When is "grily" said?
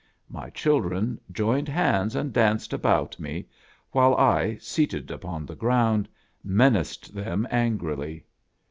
7.77-8.23